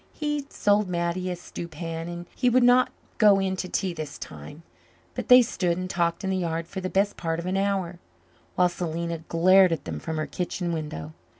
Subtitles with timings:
[0.13, 4.17] He sold Mattie a stew pan and he would not go in to tea this
[4.17, 4.63] time,
[5.13, 7.99] but they stood and talked in the yard for the best part of an hour,
[8.55, 11.13] while Selena glared at them from her kitchen window.